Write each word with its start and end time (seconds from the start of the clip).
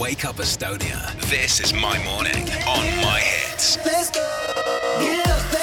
Wake 0.00 0.24
Up 0.24 0.36
Estonia. 0.36 1.14
This 1.28 1.60
is 1.60 1.74
my 1.74 2.02
morning 2.04 2.48
on 2.66 2.86
my 3.04 3.20
hits. 3.20 3.76
Let's 3.84 4.08
go. 4.08 4.26
Get 4.98 5.59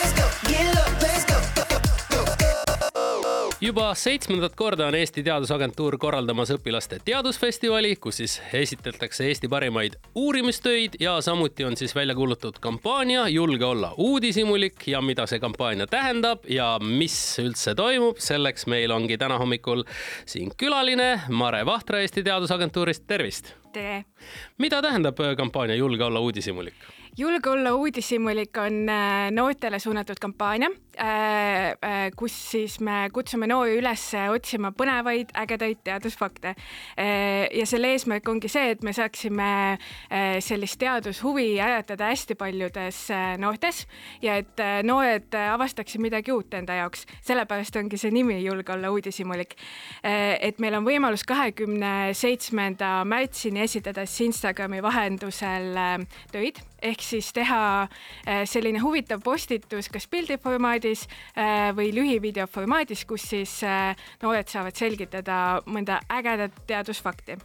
juba 3.67 3.89
seitsmendat 3.95 4.53
korda 4.55 4.85
on 4.87 4.95
Eesti 4.95 5.23
Teadusagentuur 5.25 5.97
korraldamas 5.99 6.53
õpilaste 6.53 7.01
teadusfestivali, 7.03 7.95
kus 7.99 8.21
siis 8.21 8.35
esitletakse 8.55 9.25
Eesti 9.27 9.49
parimaid 9.51 9.97
uurimistöid 10.15 10.95
ja 11.03 11.17
samuti 11.25 11.65
on 11.67 11.75
siis 11.75 11.95
välja 11.95 12.15
kuulutatud 12.15 12.61
kampaania 12.63 13.25
Julge 13.27 13.65
olla 13.65 13.91
uudishimulik 13.97 14.87
ja 14.87 15.01
mida 15.01 15.25
see 15.27 15.41
kampaania 15.43 15.87
tähendab 15.87 16.47
ja 16.49 16.69
mis 16.79 17.17
üldse 17.43 17.75
toimub, 17.75 18.21
selleks 18.23 18.69
meil 18.71 18.93
ongi 18.95 19.17
täna 19.19 19.39
hommikul 19.41 19.83
siin 20.25 20.53
külaline 20.57 21.09
Mare 21.29 21.65
Vahtra 21.65 21.99
Eesti 22.05 22.23
Teadusagentuurist, 22.23 23.03
tervist! 23.07 23.51
tere! 23.73 24.05
mida 24.57 24.79
tähendab 24.81 25.19
kampaania 25.37 25.75
Julge 25.75 26.07
olla 26.07 26.23
uudishimulik? 26.23 26.87
julge 27.17 27.49
olla 27.49 27.73
uudishimulik 27.73 28.57
on 28.57 28.89
äh, 28.89 29.31
noortele 29.31 29.79
suunatud 29.79 30.15
kampaania, 30.21 30.69
äh, 30.69 30.75
äh, 30.75 30.86
kus 32.17 32.35
siis 32.51 32.77
me 32.83 33.07
kutsume 33.13 33.47
noori 33.49 33.77
üles 33.77 34.03
otsima 34.31 34.71
põnevaid, 34.75 35.31
ägedaid 35.37 35.83
teadusfakte. 35.85 36.53
ja 36.97 37.65
selle 37.69 37.91
eesmärk 37.93 38.27
ongi 38.29 38.49
see, 38.49 38.71
et 38.73 38.83
me 38.83 38.93
saaksime 38.93 39.49
sellist 40.43 40.79
teadushuvi 40.81 41.59
äratada 41.61 42.09
hästi 42.11 42.35
paljudes 42.35 43.01
noortes 43.37 43.83
ja 44.21 44.37
et 44.41 44.63
noored 44.83 45.35
avastaksid 45.37 46.01
midagi 46.01 46.33
uut 46.33 46.53
enda 46.53 46.79
jaoks. 46.81 47.05
sellepärast 47.21 47.75
ongi 47.75 47.97
see 47.97 48.11
nimi 48.11 48.39
Julge 48.43 48.73
olla 48.73 48.91
uudishimulik. 48.91 49.55
et 50.03 50.59
meil 50.59 50.79
on 50.79 50.85
võimalus 50.85 51.25
kahekümne 51.27 52.13
seitsmenda 52.13 53.03
märtsini 53.05 53.61
esitada 53.61 54.05
siis 54.05 54.27
Instagrami 54.27 54.81
vahendusel 54.83 55.77
töid 56.31 56.59
ehk 56.81 57.01
siis 57.01 57.31
teha 57.33 57.61
äh, 57.83 58.43
selline 58.45 58.81
huvitav 58.83 59.21
postitus 59.25 59.89
kas 59.93 60.07
pildi 60.09 60.37
formaadis 60.41 60.86
äh, 60.95 61.71
või 61.77 61.91
lühivideo 61.95 62.47
formaadis, 62.51 63.05
kus 63.09 63.27
siis 63.33 63.59
äh, 63.67 63.95
noored 64.23 64.49
saavad 64.51 64.77
selgitada 64.77 65.61
mõnda 65.67 66.01
ägedat 66.19 66.63
teadusfakti 66.67 67.37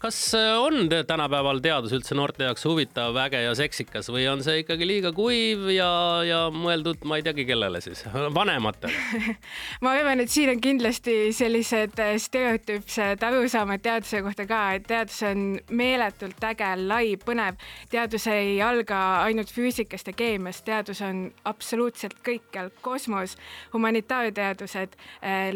kas 0.00 0.18
on 0.58 0.88
tänapäeval 0.88 1.60
teadus 1.60 1.92
üldse 1.92 2.16
noorte 2.16 2.46
jaoks 2.46 2.64
huvitav, 2.64 3.16
äge 3.20 3.42
ja 3.44 3.52
seksikas 3.56 4.08
või 4.12 4.24
on 4.30 4.40
see 4.44 4.62
ikkagi 4.62 4.86
liiga 4.88 5.12
kuiv 5.16 5.66
ja, 5.74 5.90
ja 6.24 6.38
mõeldud, 6.54 7.04
ma 7.08 7.18
ei 7.20 7.24
teagi, 7.26 7.44
kellele 7.48 7.82
siis, 7.84 8.02
vanematele 8.34 9.34
ma 9.84 9.94
arvan, 9.98 10.22
et 10.24 10.32
siin 10.32 10.54
on 10.54 10.62
kindlasti 10.64 11.16
sellised 11.36 12.00
stereotüüpsed 12.24 13.26
arusaamad 13.28 13.84
teaduse 13.84 14.22
kohta 14.24 14.46
ka, 14.48 14.62
et 14.78 14.88
teadus 14.88 15.20
on 15.28 15.44
meeletult 15.68 16.48
äge, 16.48 16.70
lai, 16.80 17.16
põnev. 17.20 17.60
teadus 17.92 18.26
ei 18.32 18.56
alga 18.64 19.00
ainult 19.26 19.52
füüsikast 19.52 20.08
ja 20.12 20.16
keemiast, 20.16 20.64
teadus 20.64 21.04
on 21.04 21.26
absoluutselt 21.44 22.16
kõikjal, 22.24 22.72
kosmos, 22.80 23.36
humanitaarteadused, 23.74 24.96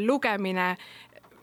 lugemine 0.04 0.74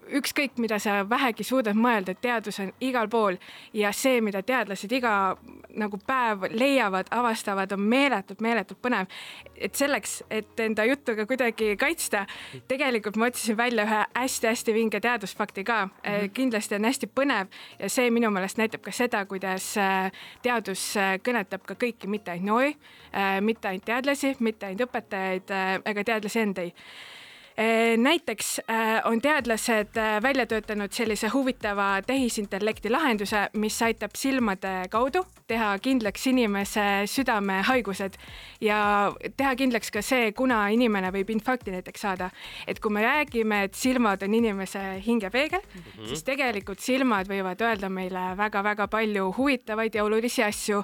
ükskõik, 0.09 0.57
mida 0.57 0.79
sa 0.79 1.01
vähegi 1.09 1.43
suudad 1.43 1.77
mõelda, 1.77 2.15
teadus 2.21 2.59
on 2.59 2.71
igal 2.83 3.09
pool 3.09 3.37
ja 3.73 3.91
see, 3.95 4.21
mida 4.21 4.41
teadlased 4.43 4.91
iga 4.91 5.35
nagu 5.77 5.99
päev 6.07 6.47
leiavad, 6.51 7.07
avastavad, 7.15 7.71
on 7.71 7.83
meeletult, 7.93 8.41
meeletult 8.41 8.81
põnev. 8.81 9.07
et 9.55 9.75
selleks, 9.75 10.23
et 10.29 10.59
enda 10.59 10.85
juttu 10.85 11.15
ka 11.15 11.25
kuidagi 11.25 11.75
kaitsta, 11.77 12.25
tegelikult 12.67 13.15
ma 13.15 13.29
otsisin 13.29 13.57
välja 13.57 13.85
ühe 13.85 14.01
hästi-hästi 14.15 14.73
vinge 14.73 14.99
teadusfakti 14.99 15.63
ka 15.63 15.85
mm. 15.85 15.91
-hmm. 16.03 16.29
kindlasti 16.33 16.75
on 16.75 16.85
hästi 16.85 17.07
põnev 17.19 17.47
ja 17.79 17.89
see 17.89 18.09
minu 18.11 18.31
meelest 18.31 18.57
näitab 18.57 18.81
ka 18.81 18.91
seda, 18.91 19.25
kuidas 19.25 19.77
äh, 19.77 20.11
teadus 20.41 20.97
äh, 20.97 21.19
kõnetab 21.23 21.65
ka 21.65 21.73
kõiki, 21.73 22.07
mitte 22.07 22.31
ainult 22.31 22.45
noori, 22.45 22.75
mitte 23.41 23.67
ainult 23.67 23.85
teadlasi, 23.85 24.35
mitte 24.39 24.65
ainult 24.65 24.89
õpetajaid 24.89 25.51
ega 25.85 26.03
teadlasi 26.03 26.39
endid 26.39 26.71
Eh, 26.71 27.20
näiteks 27.97 28.59
eh, 28.59 29.01
on 29.05 29.21
teadlased 29.21 29.97
eh, 29.97 30.21
välja 30.23 30.45
töötanud 30.45 30.91
sellise 30.91 31.27
huvitava 31.27 32.01
tehisintellekti 32.07 32.89
lahenduse, 32.89 33.49
mis 33.53 33.81
aitab 33.81 34.15
silmade 34.17 34.87
kaudu 34.89 35.23
teha 35.47 35.73
kindlaks 35.83 36.27
inimese 36.31 36.85
südamehaigused 37.11 38.15
ja 38.63 38.79
teha 39.37 39.55
kindlaks 39.59 39.91
ka 39.91 40.01
see, 40.05 40.31
kuna 40.37 40.63
inimene 40.73 41.11
võib 41.13 41.33
infarkti 41.35 41.73
näiteks 41.75 42.01
saada. 42.01 42.29
et 42.67 42.79
kui 42.79 42.93
me 42.93 43.03
räägime, 43.03 43.63
et 43.67 43.75
silmad 43.75 44.23
on 44.23 44.33
inimese 44.33 44.79
hingepeegel 45.05 45.61
mm, 45.61 45.81
-hmm. 45.81 46.07
siis 46.07 46.23
tegelikult 46.23 46.79
silmad 46.79 47.27
võivad 47.27 47.61
öelda 47.61 47.89
meile 47.89 48.37
väga-väga 48.37 48.87
palju 48.87 49.33
huvitavaid 49.37 49.95
ja 49.95 50.03
olulisi 50.03 50.43
asju. 50.43 50.83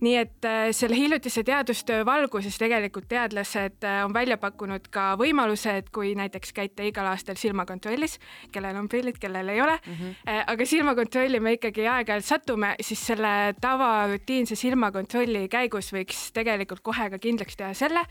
nii 0.00 0.16
et 0.16 0.48
selle 0.70 0.96
hiljutise 0.96 1.42
teadustöö 1.44 2.04
valguses 2.04 2.58
tegelikult 2.58 3.08
teadlased 3.08 3.84
on 4.04 4.14
välja 4.14 4.36
pakkunud 4.36 4.88
ka 4.90 5.16
võimaluse, 5.18 5.76
et 5.76 5.90
kui 5.90 6.13
kui 6.14 6.20
näiteks 6.22 6.54
käite 6.54 6.86
igal 6.86 7.08
aastal 7.10 7.38
silmakontrollis, 7.40 8.18
kellel 8.54 8.78
on 8.78 8.88
prillid, 8.88 9.18
kellel 9.20 9.48
ei 9.48 9.60
ole 9.60 9.74
mm, 9.74 9.94
-hmm. 9.94 10.44
aga 10.46 10.66
silmakontrolli 10.66 11.40
me 11.40 11.56
ikkagi 11.58 11.88
aeg-ajalt 11.88 12.24
satume, 12.24 12.74
siis 12.80 13.06
selle 13.06 13.54
tavarutiinse 13.60 14.54
silmakontrolli 14.54 15.48
käigus 15.48 15.92
võiks 15.92 16.30
tegelikult 16.32 16.80
kohe 16.82 17.10
ka 17.10 17.18
kindlaks 17.18 17.56
teha 17.56 17.74
selle, 17.74 18.04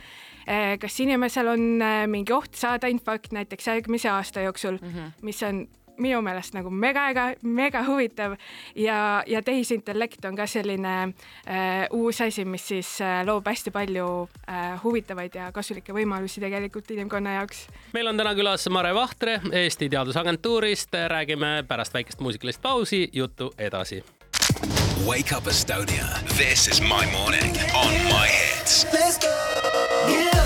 eh, 0.48 0.78
kas 0.80 1.00
inimesel 1.00 1.48
on 1.48 1.82
eh, 1.82 2.08
mingi 2.08 2.34
oht 2.34 2.56
saada 2.56 2.88
infarkt 2.88 3.32
näiteks 3.32 3.68
järgmise 3.68 4.10
aasta 4.10 4.42
jooksul 4.42 4.78
mm, 4.82 4.90
-hmm. 4.90 5.12
mis 5.22 5.44
on 5.44 5.68
minu 6.02 6.22
meelest 6.26 6.56
nagu 6.58 6.70
mega, 6.70 7.06
mega 7.42 7.84
huvitav 7.88 8.36
ja, 8.76 9.24
ja 9.28 9.42
tehisintellekt 9.46 10.26
on 10.26 10.36
ka 10.36 10.48
selline 10.50 10.96
äh, 11.04 11.86
uus 11.92 12.22
asi, 12.22 12.46
mis 12.46 12.68
siis 12.68 12.96
äh, 13.02 13.22
loob 13.28 13.48
hästi 13.48 13.72
palju 13.72 14.08
äh, 14.48 14.74
huvitavaid 14.84 15.36
ja 15.36 15.52
kasulikke 15.56 15.94
võimalusi 15.96 16.42
tegelikult 16.44 16.92
inimkonna 16.92 17.38
jaoks. 17.40 17.68
meil 17.94 18.10
on 18.10 18.18
täna 18.18 18.36
külas 18.38 18.68
Mare 18.70 18.94
Vahtre 18.96 19.40
Eesti 19.52 19.90
Teadusagentuurist, 19.90 20.94
räägime 21.08 21.64
pärast 21.68 21.94
väikest 21.94 22.20
muusikalist 22.20 22.62
pausi 22.62 23.10
juttu 23.14 23.54
edasi. 23.58 24.04
Wake 25.06 25.36
up 25.36 25.48
Estonia, 25.48 26.06
this 26.38 26.68
is 26.68 26.82
my 26.82 27.06
morning 27.12 27.58
on 27.76 27.94
my 28.08 28.28
hits. 28.28 28.86
Let's 28.94 29.18
go. 29.20 29.28
Get 30.08 30.43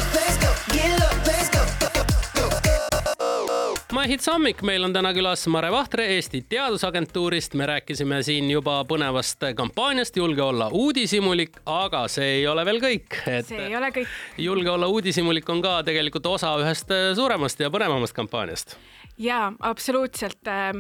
MyHits 3.88 4.28
hommik, 4.28 4.60
meil 4.68 4.84
on 4.84 4.92
täna 4.92 5.14
külas 5.16 5.46
Mare 5.48 5.70
Vahtre 5.72 6.04
Eesti 6.12 6.42
Teadusagentuurist. 6.50 7.54
me 7.54 7.66
rääkisime 7.66 8.20
siin 8.24 8.52
juba 8.52 8.82
põnevast 8.90 9.46
kampaaniast 9.56 10.18
Julge 10.18 10.42
olla 10.44 10.68
uudishimulik, 10.76 11.62
aga 11.66 12.04
see 12.12 12.28
ei 12.42 12.48
ole 12.48 12.66
veel 12.68 12.82
kõik. 12.84 13.22
see 13.48 13.62
ei 13.70 13.76
ole 13.80 13.92
kõik. 13.96 14.12
julge 14.38 14.70
olla 14.70 14.92
uudishimulik 14.92 15.50
on 15.50 15.64
ka 15.64 15.78
tegelikult 15.88 16.26
osa 16.26 16.52
ühest 16.60 16.92
suuremast 17.16 17.64
ja 17.64 17.72
põnevamast 17.72 18.14
kampaaniast 18.14 18.76
jaa, 19.18 19.54
absoluutselt. 19.60 20.48
Ähm, 20.48 20.78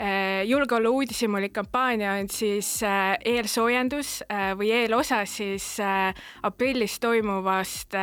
äh, 0.00 0.44
julgeoleku 0.46 0.94
uudishimulik 0.94 1.52
kampaania 1.52 2.12
on 2.12 2.28
siis 2.30 2.82
äh, 2.82 3.16
eelsoojendus 3.24 4.22
äh, 4.22 4.52
või 4.58 4.70
eelosa 4.72 5.24
siis 5.24 5.76
aprillis 6.42 6.98
toimuvast 7.00 7.94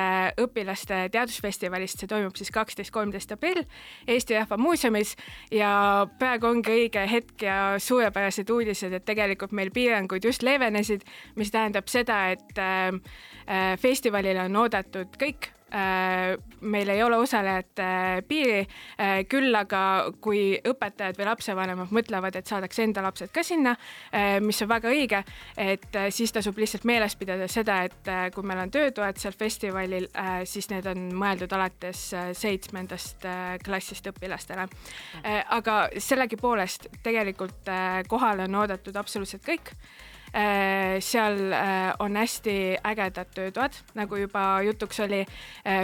õpilaste 0.41 1.05
teadusfestivalist, 1.11 1.99
see 1.99 2.09
toimub 2.09 2.35
siis 2.35 2.51
kaksteist, 2.51 2.91
kolmteist 2.91 3.31
aprill 3.31 3.63
Eesti 4.07 4.35
Rahva 4.35 4.54
Muuseumis 4.57 5.16
ja 5.51 5.71
praegu 6.19 6.51
ongi 6.51 6.73
õige 6.75 7.05
hetk 7.09 7.47
ja 7.47 7.57
suurepärased 7.79 8.49
uudised, 8.49 8.93
et 8.93 9.05
tegelikult 9.05 9.55
meil 9.55 9.71
piirangud 9.75 10.23
just 10.23 10.43
leevenesid, 10.43 11.03
mis 11.35 11.51
tähendab 11.51 11.89
seda, 11.91 12.21
et 12.35 13.79
festivalile 13.81 14.47
on 14.47 14.63
oodatud 14.63 15.19
kõik 15.21 15.49
Äh, 15.49 15.54
meil 16.62 16.90
ei 16.90 17.03
ole 17.03 17.18
osalejate 17.18 17.84
äh, 17.84 18.22
piiri, 18.28 18.59
äh, 19.02 19.24
küll 19.30 19.56
aga 19.58 20.12
kui 20.22 20.56
õpetajad 20.62 21.18
või 21.18 21.28
lapsevanemad 21.30 21.94
mõtlevad, 21.96 22.38
et 22.38 22.48
saadaks 22.48 22.80
enda 22.84 23.03
lapsed 23.06 23.34
ka 23.34 23.44
sinna, 23.44 23.76
mis 24.42 24.62
on 24.64 24.70
väga 24.70 24.90
õige, 24.92 25.22
et 25.59 25.97
siis 26.14 26.32
tasub 26.34 26.58
lihtsalt 26.59 26.85
meeles 26.88 27.16
pidada 27.20 27.47
seda, 27.52 27.82
et 27.88 28.09
kui 28.34 28.46
meil 28.47 28.62
on 28.64 28.72
töötoad 28.72 29.20
seal 29.20 29.35
festivalil, 29.35 30.08
siis 30.47 30.70
need 30.72 30.88
on 30.90 31.08
mõeldud 31.17 31.52
alates 31.56 32.08
seitsmendast 32.38 33.26
klassist 33.66 34.08
õpilastele. 34.11 34.68
aga 35.58 35.78
sellegipoolest 35.97 36.90
tegelikult 37.03 37.72
kohale 38.08 38.47
on 38.47 38.61
oodatud 38.64 38.96
absoluutselt 38.96 39.46
kõik 39.46 39.73
seal 40.99 41.37
on 41.99 42.17
hästi 42.17 42.55
ägedad 42.83 43.29
töötoad, 43.35 43.75
nagu 43.95 44.16
juba 44.19 44.61
jutuks 44.66 44.99
oli. 44.99 45.25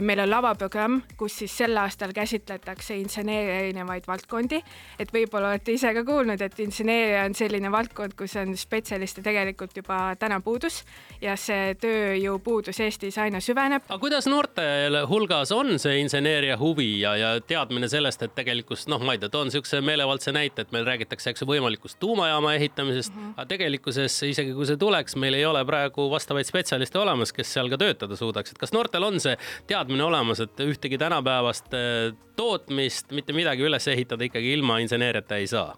meil 0.02 0.20
on 0.20 0.30
lavaprogramm, 0.30 1.02
kus 1.18 1.38
siis 1.40 1.58
sel 1.58 1.78
aastal 1.78 2.12
käsitletakse 2.16 2.96
inseneeria 3.00 3.60
erinevaid 3.60 4.08
valdkondi, 4.08 4.62
et 5.00 5.14
võib-olla 5.14 5.54
olete 5.54 5.76
ise 5.76 5.94
ka 5.94 6.04
kuulnud, 6.08 6.42
et 6.42 6.60
inseneeria 6.60 7.24
on 7.26 7.36
selline 7.38 7.72
valdkond, 7.72 8.16
kus 8.20 8.36
on 8.42 8.56
spetsialiste 8.58 9.24
tegelikult 9.26 9.78
juba 9.78 10.16
täna 10.20 10.42
puudus 10.44 10.82
ja 11.22 11.36
see 11.40 11.76
tööjõupuudus 11.82 12.80
Eestis 12.84 13.18
aina 13.22 13.40
süveneb. 13.44 13.86
aga 13.88 14.00
kuidas 14.02 14.28
noorte 14.28 14.64
hulgas 15.10 15.52
on 15.56 15.78
see 15.80 16.02
inseneeria 16.02 16.58
huvi 16.60 17.02
ja, 17.02 17.16
ja 17.18 17.32
teadmine 17.42 17.90
sellest, 17.92 18.24
et 18.26 18.36
tegelikult 18.36 18.88
noh, 18.92 19.02
ma 19.06 19.16
ei 19.16 19.22
tea, 19.22 19.32
toon 19.32 19.50
niisuguse 19.50 19.82
meelevaldse 19.86 20.34
näite, 20.36 20.66
et 20.66 20.72
meil 20.76 20.86
räägitakse, 20.88 21.34
eks 21.34 21.44
ju, 21.44 21.50
võimalikust 21.50 22.00
tuumajaama 22.02 22.56
ehitamisest 22.58 23.14
mm, 23.14 23.22
-hmm. 23.22 23.34
aga 23.38 23.48
tegelikkuses 23.54 24.18
isegi 24.32 24.56
kui 24.56 24.68
see 24.70 24.80
tuleks, 24.82 25.18
meil 25.22 25.38
ei 25.38 25.46
ole 25.48 25.64
praegu 25.68 26.08
vastavaid 26.12 26.48
spetsialiste 26.48 27.00
olemas, 27.02 27.34
kes 27.36 27.54
seal 27.58 27.70
ka 27.72 27.80
töötada 27.82 28.18
suudaks, 28.20 28.54
et 28.54 28.62
kas 28.62 28.74
noortel 28.76 29.06
on 29.08 29.20
see 29.24 29.38
teadmine 29.70 30.08
olemas, 30.08 30.44
et 30.44 30.66
ühtegi 30.66 31.00
tänapäevast 31.02 31.74
eh, 31.78 32.12
tootmist, 32.40 33.12
mitte 33.16 33.36
midagi 33.38 33.68
üles 33.68 33.88
ehitada 33.92 34.28
ikkagi 34.28 34.56
ilma 34.58 34.82
inseneeriata 34.84 35.42
ei 35.42 35.50
saa? 35.52 35.76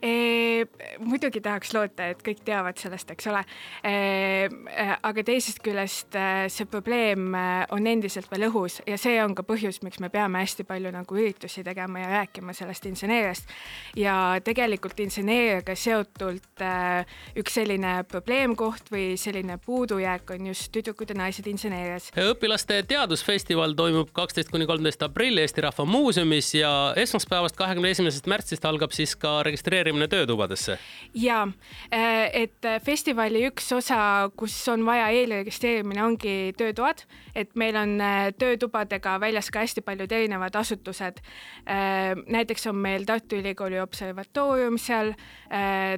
Muidugi 0.00 1.40
tahaks 1.44 1.74
loota, 1.74 2.06
et 2.12 2.22
kõik 2.24 2.40
teavad 2.44 2.78
sellest, 2.80 3.10
eks 3.12 3.26
ole. 3.30 3.42
aga 5.02 5.24
teisest 5.26 5.60
küljest 5.64 6.16
see 6.48 6.68
probleem 6.70 7.34
on 7.74 7.86
endiselt 7.86 8.30
veel 8.32 8.46
õhus 8.48 8.80
ja 8.88 8.96
see 9.00 9.18
on 9.22 9.34
ka 9.36 9.44
põhjus, 9.46 9.80
miks 9.84 10.00
me 10.00 10.08
peame 10.12 10.40
hästi 10.40 10.64
palju 10.68 10.92
nagu 10.94 11.18
üritusi 11.18 11.64
tegema 11.66 12.00
ja 12.00 12.10
rääkima 12.14 12.54
sellest 12.56 12.86
inseneeriast. 12.88 13.48
ja 13.96 14.40
tegelikult 14.44 15.00
inseneeriaga 15.00 15.76
seotult 15.76 16.64
üks 17.36 17.58
selline 17.60 18.00
probleemkoht 18.08 18.90
või 18.92 19.16
selline 19.20 19.58
puudujääk 19.60 20.30
on 20.36 20.50
just 20.52 20.70
tüdrukud 20.72 21.12
ja 21.12 21.18
naised 21.20 21.46
inseneerias. 21.46 22.10
õpilaste 22.16 22.82
teadusfestival 22.88 23.76
toimub 23.76 24.12
kaksteist 24.16 24.50
kuni 24.50 24.66
kolmteist 24.66 25.02
aprill 25.04 25.38
Eesti 25.44 25.60
Rahva 25.66 25.84
Muuseumis 25.84 26.54
ja 26.54 26.72
esmaspäevast, 26.96 27.56
kahekümne 27.56 27.92
esimesest 27.92 28.26
märtsist 28.30 28.64
algab 28.64 28.96
siis 28.96 29.16
ka 29.16 29.42
registreerimine 29.46 29.89
registreerimine 29.90 30.08
töötubadesse? 30.08 30.78
ja, 31.14 31.48
äh, 31.92 32.30
et 32.32 32.66
festivali 32.84 33.42
üks 33.48 33.72
osa, 33.74 34.30
kus 34.36 34.54
on 34.68 34.84
vaja 34.86 35.08
eelregistreerimine, 35.10 36.02
ongi 36.04 36.52
töötoad, 36.56 37.02
et 37.34 37.54
meil 37.58 37.76
on 37.76 38.00
äh, 38.00 38.30
töötubadega 38.38 39.18
väljas 39.20 39.50
ka 39.50 39.64
hästi 39.64 39.82
paljud 39.82 40.12
erinevad 40.12 40.54
asutused. 40.54 41.18
Äh, 41.66 42.14
näiteks 42.26 42.66
on 42.70 42.76
meil 42.76 43.04
Tartu 43.04 43.40
Ülikooli 43.40 43.80
observatoorium 43.80 44.78
seal, 44.78 45.14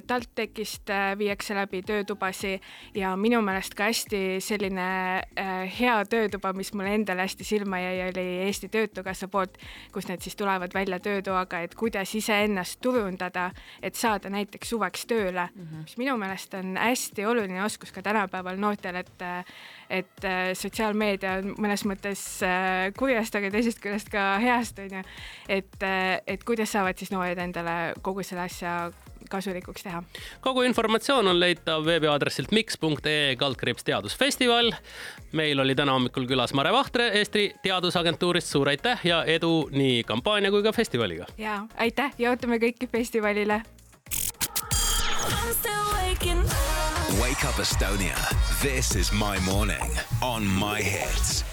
TalTechist 0.06 0.88
viiakse 1.18 1.54
läbi 1.54 1.82
töötubasi 1.84 2.54
ja 2.96 3.10
minu 3.20 3.42
meelest 3.44 3.74
ka 3.76 3.90
hästi 3.90 4.38
selline 4.40 4.86
hea 5.76 5.96
töötuba, 6.08 6.54
mis 6.56 6.72
mulle 6.72 6.94
endale 6.96 7.26
hästi 7.26 7.44
silma 7.44 7.82
jäi, 7.82 7.98
oli 8.08 8.24
Eesti 8.46 8.70
Töötukassa 8.72 9.28
poolt, 9.28 9.58
kus 9.92 10.08
nad 10.08 10.24
siis 10.24 10.38
tulevad 10.40 10.72
välja 10.72 11.00
töötoaga, 11.04 11.60
et 11.66 11.76
kuidas 11.76 12.14
iseennast 12.16 12.80
turundada 12.80 13.50
et 13.82 13.98
saada 13.98 14.30
näiteks 14.30 14.70
suveks 14.70 15.06
tööle 15.06 15.48
mm, 15.54 15.62
-hmm. 15.62 15.82
mis 15.82 15.96
minu 15.98 16.16
meelest 16.16 16.54
on 16.54 16.76
hästi 16.76 17.26
oluline 17.26 17.64
oskus 17.64 17.92
ka 17.92 18.02
tänapäeval 18.02 18.56
noortel, 18.56 18.96
et 18.96 19.22
et 19.90 20.24
äh, 20.24 20.52
sotsiaalmeedia 20.56 21.34
on 21.42 21.54
mõnes 21.60 21.84
mõttes 21.88 22.22
äh, 22.46 22.92
kurjast, 22.96 23.34
aga 23.36 23.50
teisest 23.52 23.80
küljest 23.82 24.08
ka 24.12 24.38
heast, 24.40 24.78
on 24.78 24.98
ju. 24.98 25.02
et, 25.48 25.82
äh, 25.82 26.20
et 26.26 26.44
kuidas 26.44 26.72
saavad 26.72 26.98
siis 26.98 27.12
noored 27.12 27.38
endale 27.38 27.94
kogu 28.02 28.22
selle 28.22 28.46
asja 28.46 28.92
kasulikuks 29.32 29.86
teha. 29.86 30.02
kogu 30.44 30.62
informatsioon 30.68 31.28
on 31.32 31.40
leitav 31.40 31.86
veebiaadressilt 31.86 32.52
miks.ee 32.52 33.36
kaldkriips 33.40 33.84
teadusfestival. 33.88 34.72
meil 35.32 35.60
oli 35.60 35.74
täna 35.74 35.96
hommikul 35.96 36.28
külas 36.28 36.54
Mare 36.54 36.72
Vahtre 36.72 37.08
Eesti 37.20 37.52
Teadusagentuurist, 37.62 38.52
suur 38.52 38.68
aitäh 38.68 39.00
ja 39.04 39.24
edu 39.24 39.68
nii 39.72 40.02
kampaania 40.04 40.50
kui 40.50 40.62
ka 40.62 40.72
festivaliga. 40.72 41.26
ja 41.38 41.62
aitäh 41.76 42.12
ja 42.18 42.30
ootame 42.30 42.60
kõiki 42.62 42.90
festivalile. 42.92 43.62
Wake 47.20 47.48
up 47.48 47.58
Estonia. 47.58 48.16
This 48.60 48.96
is 48.96 49.12
my 49.12 49.38
morning 49.40 49.98
on 50.20 50.46
my 50.46 50.82
hits. 50.82 51.51